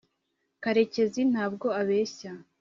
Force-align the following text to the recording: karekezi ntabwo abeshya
karekezi 0.63 1.21
ntabwo 1.31 1.67
abeshya 1.81 2.31